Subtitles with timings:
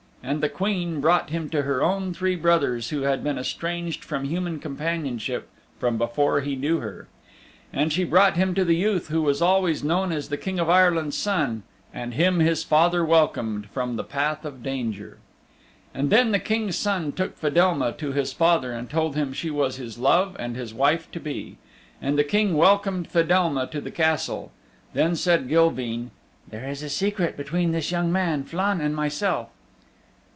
[0.23, 4.23] And the queen brought him to her own three brothers who had been estranged from
[4.23, 7.07] human companionship from before he knew her.
[7.73, 10.69] And she brought him to the youth who was always known as the King of
[10.69, 15.17] Ireland's Son, and him his father welcomed from the path of danger.
[15.91, 19.77] And then the King's Son took Fedelma to his father and told him she was
[19.77, 21.57] his love and his wife to be.
[21.99, 24.51] And the King welcomed Fedelma to the Castle.
[24.93, 26.11] Then said Gilveen,
[26.47, 29.49] "There is a secret between this young man, Flann, and myself."